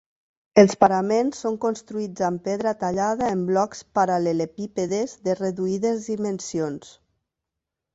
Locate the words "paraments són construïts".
0.83-2.25